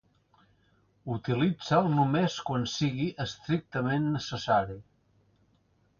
[1.15, 4.79] Utilitza'l només quan sigui estrictament necessari.